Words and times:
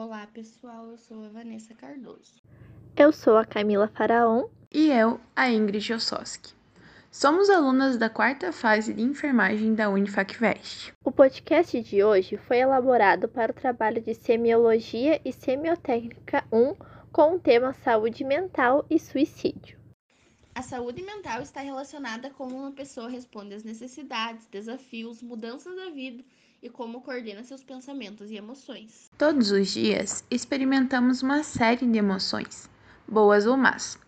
Olá, 0.00 0.28
pessoal. 0.28 0.92
Eu 0.92 0.96
sou 0.96 1.24
a 1.24 1.28
Vanessa 1.28 1.74
Cardoso. 1.74 2.40
Eu 2.96 3.10
sou 3.10 3.36
a 3.36 3.44
Camila 3.44 3.88
Faraon. 3.88 4.46
E 4.72 4.92
eu, 4.92 5.20
a 5.34 5.50
Ingrid 5.50 5.92
Ossoski. 5.92 6.54
Somos 7.10 7.50
alunas 7.50 7.98
da 7.98 8.08
quarta 8.08 8.52
fase 8.52 8.94
de 8.94 9.02
enfermagem 9.02 9.74
da 9.74 9.90
Unifacvest. 9.90 10.94
O 11.04 11.10
podcast 11.10 11.82
de 11.82 12.04
hoje 12.04 12.36
foi 12.36 12.58
elaborado 12.58 13.26
para 13.28 13.50
o 13.50 13.54
trabalho 13.54 14.00
de 14.00 14.14
Semiologia 14.14 15.20
e 15.24 15.32
Semiotécnica 15.32 16.44
1 16.52 16.76
com 17.10 17.34
o 17.34 17.40
tema 17.40 17.72
Saúde 17.72 18.22
Mental 18.22 18.86
e 18.88 19.00
Suicídio. 19.00 19.76
A 20.54 20.62
saúde 20.62 21.02
mental 21.02 21.42
está 21.42 21.60
relacionada 21.60 22.28
a 22.28 22.30
como 22.30 22.56
uma 22.56 22.70
pessoa 22.70 23.10
responde 23.10 23.52
às 23.52 23.64
necessidades, 23.64 24.46
desafios, 24.46 25.20
mudanças 25.20 25.74
da 25.74 25.90
vida 25.90 26.22
e 26.62 26.68
como 26.68 27.00
coordena 27.00 27.44
seus 27.44 27.62
pensamentos 27.62 28.30
e 28.30 28.36
emoções. 28.36 29.10
Todos 29.16 29.50
os 29.50 29.68
dias 29.68 30.24
experimentamos 30.30 31.22
uma 31.22 31.42
série 31.42 31.86
de 31.86 31.98
emoções, 31.98 32.68
boas 33.06 33.46
ou 33.46 33.56
más. 33.56 33.98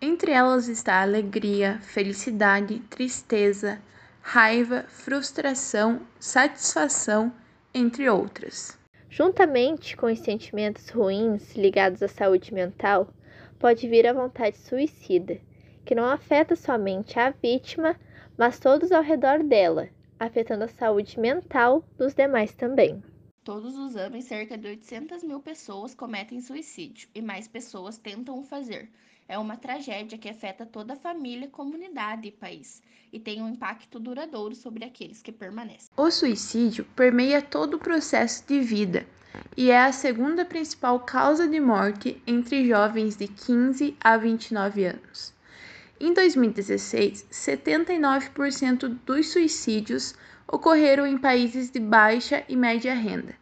Entre 0.00 0.32
elas 0.32 0.68
está 0.68 0.94
a 0.94 1.02
alegria, 1.02 1.78
felicidade, 1.82 2.78
tristeza, 2.88 3.80
raiva, 4.22 4.84
frustração, 4.88 6.00
satisfação, 6.18 7.32
entre 7.74 8.08
outras. 8.08 8.78
Juntamente 9.08 9.96
com 9.96 10.06
os 10.06 10.20
sentimentos 10.20 10.88
ruins 10.88 11.54
ligados 11.54 12.02
à 12.02 12.08
saúde 12.08 12.54
mental, 12.54 13.12
pode 13.58 13.88
vir 13.88 14.06
a 14.06 14.12
vontade 14.12 14.56
suicida, 14.56 15.38
que 15.84 15.94
não 15.94 16.04
afeta 16.04 16.56
somente 16.56 17.18
a 17.18 17.30
vítima, 17.30 17.96
mas 18.38 18.58
todos 18.58 18.90
ao 18.92 19.02
redor 19.02 19.42
dela, 19.42 19.88
afetando 20.20 20.64
a 20.64 20.68
saúde 20.68 21.18
mental 21.18 21.82
dos 21.96 22.14
demais 22.14 22.52
também. 22.52 23.02
Todos 23.42 23.74
os 23.76 23.96
anos, 23.96 24.26
cerca 24.26 24.58
de 24.58 24.68
800 24.68 25.24
mil 25.24 25.40
pessoas 25.40 25.94
cometem 25.94 26.42
suicídio 26.42 27.08
e 27.14 27.22
mais 27.22 27.48
pessoas 27.48 27.96
tentam 27.96 28.38
o 28.38 28.44
fazer. 28.44 28.90
É 29.26 29.38
uma 29.38 29.56
tragédia 29.56 30.18
que 30.18 30.28
afeta 30.28 30.66
toda 30.66 30.92
a 30.92 30.96
família, 30.96 31.48
comunidade 31.48 32.28
e 32.28 32.32
país 32.32 32.82
e 33.12 33.18
tem 33.18 33.42
um 33.42 33.48
impacto 33.48 33.98
duradouro 33.98 34.54
sobre 34.54 34.84
aqueles 34.84 35.22
que 35.22 35.32
permanecem. 35.32 35.88
O 35.96 36.10
suicídio 36.10 36.84
permeia 36.94 37.40
todo 37.40 37.74
o 37.74 37.78
processo 37.78 38.46
de 38.46 38.60
vida 38.60 39.06
e 39.56 39.70
é 39.70 39.84
a 39.84 39.92
segunda 39.92 40.44
principal 40.44 41.00
causa 41.00 41.48
de 41.48 41.60
morte 41.60 42.22
entre 42.26 42.68
jovens 42.68 43.16
de 43.16 43.26
15 43.26 43.96
a 44.00 44.16
29 44.16 44.84
anos. 44.84 45.32
Em 46.02 46.14
2016, 46.14 47.26
79% 47.30 48.98
dos 49.04 49.30
suicídios 49.30 50.14
ocorreram 50.50 51.06
em 51.06 51.18
países 51.18 51.70
de 51.70 51.78
baixa 51.78 52.42
e 52.48 52.56
média 52.56 52.94
renda. 52.94 53.34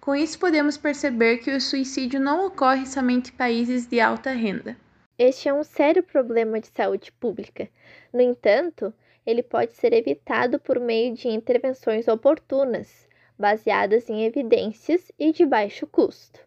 Com 0.00 0.14
isso, 0.14 0.38
podemos 0.38 0.76
perceber 0.76 1.38
que 1.38 1.50
o 1.50 1.60
suicídio 1.60 2.20
não 2.20 2.46
ocorre 2.46 2.86
somente 2.86 3.32
em 3.32 3.36
países 3.36 3.86
de 3.88 3.98
alta 3.98 4.30
renda. 4.30 4.76
Este 5.18 5.48
é 5.48 5.52
um 5.52 5.64
sério 5.64 6.04
problema 6.04 6.60
de 6.60 6.68
saúde 6.68 7.10
pública. 7.10 7.68
No 8.12 8.20
entanto, 8.20 8.94
ele 9.26 9.42
pode 9.42 9.72
ser 9.72 9.92
evitado 9.92 10.60
por 10.60 10.78
meio 10.78 11.14
de 11.14 11.26
intervenções 11.26 12.06
oportunas, 12.06 13.08
baseadas 13.36 14.08
em 14.08 14.24
evidências 14.24 15.10
e 15.18 15.32
de 15.32 15.44
baixo 15.44 15.84
custo. 15.84 16.38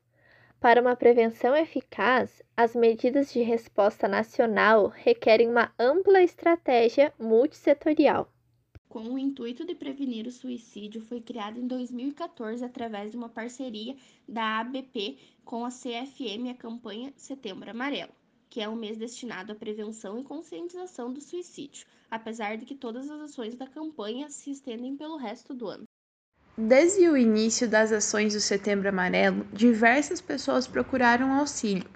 Para 0.60 0.82
uma 0.82 0.96
prevenção 0.96 1.56
eficaz, 1.56 2.42
as 2.56 2.76
medidas 2.76 3.32
de 3.32 3.42
resposta 3.42 4.08
nacional 4.08 4.88
requerem 4.88 5.48
uma 5.48 5.72
ampla 5.78 6.24
estratégia 6.24 7.14
multissetorial. 7.20 8.28
Com 8.90 9.04
o 9.04 9.20
intuito 9.20 9.64
de 9.64 9.76
prevenir 9.76 10.26
o 10.26 10.32
suicídio, 10.32 11.00
foi 11.02 11.22
criado 11.22 11.60
em 11.60 11.68
2014 11.68 12.66
através 12.66 13.12
de 13.12 13.18
uma 13.18 13.30
parceria 13.30 13.96
da 14.28 14.60
ABP 14.62 15.20
com 15.46 15.64
a 15.64 15.70
CFM 15.70 16.50
a 16.50 16.56
campanha 16.56 17.14
Setembro 17.16 17.70
Amarelo, 17.70 18.14
que 18.50 18.60
é 18.60 18.68
um 18.68 18.76
mês 18.76 18.98
destinado 18.98 19.52
à 19.52 19.56
prevenção 19.56 20.20
e 20.20 20.24
conscientização 20.24 21.14
do 21.14 21.22
suicídio, 21.22 21.86
apesar 22.10 22.58
de 22.58 22.66
que 22.66 22.74
todas 22.74 23.08
as 23.12 23.22
ações 23.22 23.54
da 23.54 23.68
campanha 23.68 24.28
se 24.32 24.50
estendem 24.50 24.98
pelo 24.98 25.18
resto 25.18 25.54
do 25.54 25.68
ano. 25.68 25.87
Desde 26.60 27.08
o 27.08 27.16
início 27.16 27.70
das 27.70 27.92
ações 27.92 28.34
do 28.34 28.40
Setembro 28.40 28.90
Amarelo, 28.90 29.46
diversas 29.54 30.20
pessoas 30.20 30.66
procuraram 30.66 31.32
auxílio, 31.34 31.88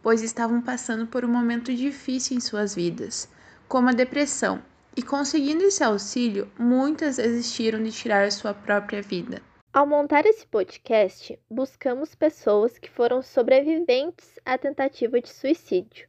pois 0.00 0.22
estavam 0.22 0.62
passando 0.62 1.04
por 1.04 1.24
um 1.24 1.28
momento 1.28 1.74
difícil 1.74 2.36
em 2.36 2.40
suas 2.40 2.76
vidas, 2.76 3.28
como 3.66 3.88
a 3.88 3.92
depressão, 3.92 4.62
e 4.96 5.02
conseguindo 5.02 5.64
esse 5.64 5.82
auxílio, 5.82 6.48
muitas 6.56 7.16
desistiram 7.16 7.82
de 7.82 7.90
tirar 7.90 8.22
a 8.22 8.30
sua 8.30 8.54
própria 8.54 9.02
vida. 9.02 9.42
Ao 9.72 9.84
montar 9.84 10.24
esse 10.26 10.46
podcast, 10.46 11.36
buscamos 11.50 12.14
pessoas 12.14 12.78
que 12.78 12.88
foram 12.88 13.20
sobreviventes 13.20 14.38
à 14.46 14.56
tentativa 14.56 15.20
de 15.20 15.28
suicídio. 15.28 16.06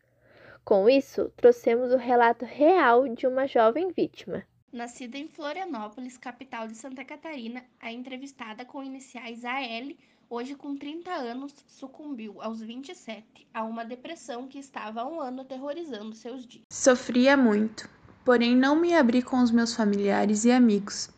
Com 0.63 0.87
isso, 0.87 1.31
trouxemos 1.35 1.91
o 1.91 1.97
relato 1.97 2.45
real 2.45 3.07
de 3.07 3.25
uma 3.25 3.47
jovem 3.47 3.91
vítima. 3.91 4.43
Nascida 4.75 5.17
em 5.17 5.29
Florianópolis, 5.29 6.17
capital 6.17 6.67
de 6.67 6.75
Santa 6.75 7.05
Catarina, 7.05 7.63
a 7.79 7.93
entrevistada 7.93 8.65
com 8.65 8.83
iniciais 8.83 9.45
AL, 9.45 9.93
hoje 10.29 10.53
com 10.53 10.75
30 10.75 11.09
anos, 11.11 11.53
sucumbiu 11.65 12.41
aos 12.41 12.59
27 12.59 13.47
a 13.53 13.63
uma 13.63 13.85
depressão 13.85 14.49
que 14.49 14.59
estava 14.59 14.99
há 14.99 15.07
um 15.07 15.21
ano 15.21 15.43
aterrorizando 15.43 16.13
seus 16.13 16.45
dias. 16.45 16.65
Sofria 16.69 17.37
muito, 17.37 17.89
porém 18.25 18.53
não 18.53 18.75
me 18.75 18.93
abri 18.93 19.21
com 19.21 19.41
os 19.41 19.49
meus 19.49 19.73
familiares 19.73 20.43
e 20.43 20.51
amigos, 20.51 21.09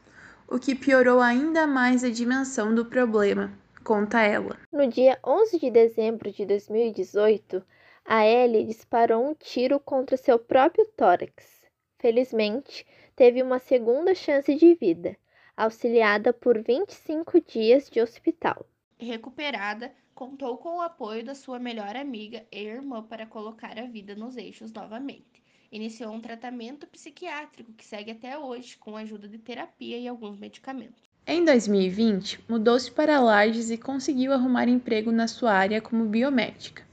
o 0.48 0.60
que 0.60 0.76
piorou 0.76 1.20
ainda 1.20 1.66
mais 1.66 2.04
a 2.04 2.12
dimensão 2.12 2.76
do 2.76 2.86
problema, 2.86 3.52
conta 3.84 4.22
ela. 4.22 4.56
No 4.72 4.88
dia 4.88 5.18
11 5.26 5.58
de 5.58 5.72
dezembro 5.72 6.32
de 6.32 6.46
2018, 6.46 7.64
a 8.06 8.24
Ellie 8.24 8.66
disparou 8.66 9.28
um 9.28 9.34
tiro 9.34 9.80
contra 9.80 10.16
seu 10.16 10.38
próprio 10.38 10.86
tórax. 10.96 11.58
Felizmente, 12.00 12.86
teve 13.18 13.42
uma 13.42 13.58
segunda 13.58 14.14
chance 14.14 14.54
de 14.54 14.76
vida, 14.76 15.18
auxiliada 15.58 16.32
por 16.32 16.62
25 16.62 17.42
dias 17.42 17.90
de 17.90 18.00
hospital. 18.00 18.64
Recuperada, 18.96 19.92
contou 20.14 20.56
com 20.58 20.78
o 20.78 20.82
apoio 20.82 21.26
da 21.26 21.34
sua 21.34 21.58
melhor 21.58 21.96
amiga 21.96 22.46
e 22.52 22.62
irmã 22.62 23.02
para 23.02 23.26
colocar 23.26 23.80
a 23.80 23.88
vida 23.88 24.14
nos 24.14 24.38
eixos 24.38 24.72
novamente. 24.72 25.44
Iniciou 25.72 26.14
um 26.14 26.22
tratamento 26.22 26.86
psiquiátrico 26.86 27.74
que 27.74 27.84
segue 27.84 28.12
até 28.12 28.38
hoje, 28.38 28.78
com 28.78 28.96
a 28.96 29.00
ajuda 29.00 29.28
de 29.28 29.40
terapia 29.40 29.98
e 29.98 30.08
alguns 30.08 30.38
medicamentos. 30.38 31.02
Em 31.26 31.44
2020, 31.44 32.46
mudou-se 32.48 32.92
para 32.92 33.20
Lages 33.20 33.72
e 33.72 33.80
conseguiu 33.80 34.32
arrumar 34.32 34.70
emprego 34.70 35.12
na 35.12 35.28
sua 35.28 35.54
área 35.54 35.82
como 35.82 36.06
biomédica. 36.06 36.86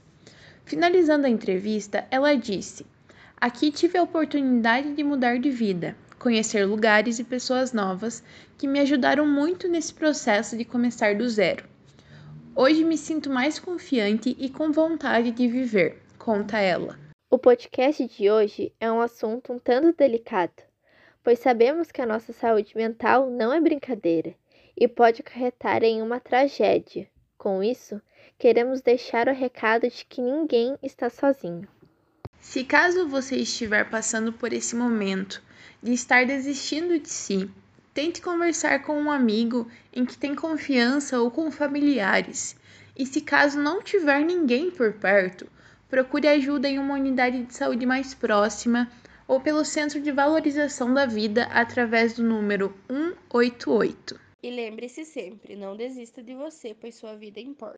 Finalizando 0.65 1.27
a 1.27 1.29
entrevista, 1.29 2.07
ela 2.09 2.33
disse: 2.33 2.83
Aqui 3.39 3.71
tive 3.71 3.99
a 3.99 4.03
oportunidade 4.03 4.95
de 4.95 5.03
mudar 5.03 5.37
de 5.37 5.51
vida, 5.51 5.95
conhecer 6.19 6.65
lugares 6.65 7.19
e 7.19 7.23
pessoas 7.23 7.73
novas 7.73 8.23
que 8.57 8.67
me 8.67 8.79
ajudaram 8.79 9.27
muito 9.27 9.67
nesse 9.67 9.93
processo 9.93 10.57
de 10.57 10.65
começar 10.65 11.15
do 11.15 11.27
zero. 11.29 11.65
Hoje 12.55 12.83
me 12.83 12.97
sinto 12.97 13.29
mais 13.29 13.59
confiante 13.59 14.35
e 14.39 14.49
com 14.49 14.71
vontade 14.71 15.31
de 15.31 15.47
viver, 15.47 16.01
conta 16.17 16.59
ela. 16.59 16.97
O 17.29 17.37
podcast 17.37 18.07
de 18.07 18.29
hoje 18.29 18.71
é 18.79 18.91
um 18.91 19.01
assunto 19.01 19.51
um 19.51 19.59
tanto 19.59 19.97
delicado, 19.97 20.63
pois 21.23 21.39
sabemos 21.39 21.91
que 21.91 22.01
a 22.01 22.05
nossa 22.05 22.31
saúde 22.31 22.77
mental 22.77 23.29
não 23.29 23.51
é 23.51 23.59
brincadeira 23.59 24.33
e 24.77 24.87
pode 24.87 25.21
acarretar 25.21 25.83
em 25.83 26.01
uma 26.01 26.19
tragédia. 26.19 27.07
Com 27.37 27.61
isso, 27.61 28.01
queremos 28.37 28.81
deixar 28.81 29.27
o 29.27 29.33
recado 29.33 29.89
de 29.89 30.05
que 30.05 30.21
ninguém 30.21 30.77
está 30.81 31.09
sozinho. 31.09 31.67
Se 32.39 32.63
caso 32.63 33.07
você 33.07 33.35
estiver 33.35 33.89
passando 33.89 34.31
por 34.31 34.53
esse 34.53 34.75
momento 34.75 35.41
de 35.81 35.93
estar 35.93 36.25
desistindo 36.25 36.99
de 36.99 37.09
si, 37.09 37.49
tente 37.93 38.21
conversar 38.21 38.81
com 38.83 38.99
um 38.99 39.11
amigo 39.11 39.67
em 39.93 40.05
que 40.05 40.17
tem 40.17 40.35
confiança 40.35 41.19
ou 41.19 41.31
com 41.31 41.49
familiares. 41.51 42.55
E 42.97 43.05
se 43.05 43.21
caso 43.21 43.59
não 43.59 43.81
tiver 43.81 44.23
ninguém 44.23 44.71
por 44.71 44.93
perto, 44.93 45.47
procure 45.89 46.27
ajuda 46.27 46.67
em 46.67 46.79
uma 46.79 46.95
unidade 46.95 47.43
de 47.43 47.53
saúde 47.53 47.85
mais 47.85 48.13
próxima 48.13 48.89
ou 49.27 49.39
pelo 49.39 49.65
Centro 49.65 49.99
de 49.99 50.11
Valorização 50.11 50.93
da 50.93 51.05
Vida 51.05 51.45
através 51.45 52.13
do 52.13 52.23
número 52.23 52.73
188. 52.87 54.19
E 54.43 54.51
lembre-se 54.51 55.03
sempre, 55.05 55.55
não 55.55 55.75
desista 55.75 56.21
de 56.21 56.35
você, 56.35 56.75
pois 56.79 56.95
sua 56.95 57.15
vida 57.15 57.39
importa. 57.39 57.73